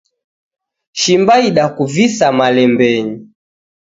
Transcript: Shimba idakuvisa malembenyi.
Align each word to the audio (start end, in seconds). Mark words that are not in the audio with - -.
Shimba 0.99 1.35
idakuvisa 1.49 2.25
malembenyi. 2.37 3.15